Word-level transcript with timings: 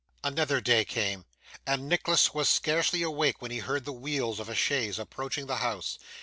Another 0.23 0.59
day 0.61 0.83
came, 0.83 1.25
and 1.67 1.87
Nicholas 1.87 2.33
was 2.33 2.49
scarcely 2.49 3.03
awake 3.03 3.39
when 3.39 3.51
he 3.51 3.59
heard 3.59 3.85
the 3.85 3.91
wheels 3.93 4.39
of 4.39 4.49
a 4.49 4.55
chaise 4.55 4.97
approaching 4.97 5.45
the 5.45 5.57
house. 5.57 5.99